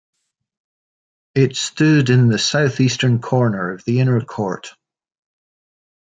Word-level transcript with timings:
It 1.35 1.55
stood 1.55 2.09
in 2.09 2.27
the 2.29 2.39
south-eastern 2.39 3.21
corner 3.21 3.71
of 3.73 3.85
the 3.85 3.99
inner 3.99 4.19
court. 4.21 4.73